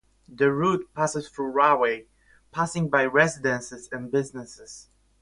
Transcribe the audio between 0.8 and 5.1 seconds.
passes through Rahway, passing by residences and businesses.